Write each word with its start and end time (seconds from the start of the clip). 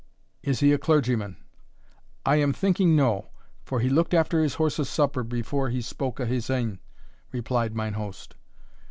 "Is 0.41 0.61
he 0.61 0.73
a 0.73 0.79
clergyman?" 0.79 1.37
"I 2.25 2.37
am 2.37 2.53
thinking 2.53 2.95
no, 2.95 3.29
for 3.63 3.79
he 3.81 3.87
looked 3.87 4.15
after 4.15 4.41
his 4.41 4.55
horse's 4.55 4.89
supper 4.89 5.21
before 5.21 5.69
he 5.69 5.79
spoke 5.83 6.19
o' 6.19 6.25
his 6.25 6.49
ain," 6.49 6.79
replied 7.31 7.75
mine 7.75 7.93
host. 7.93 8.33